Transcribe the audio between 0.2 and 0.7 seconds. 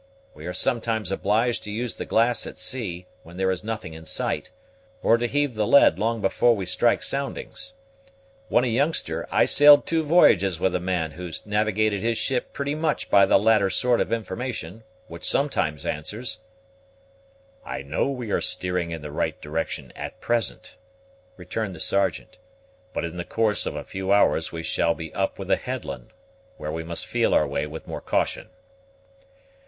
We are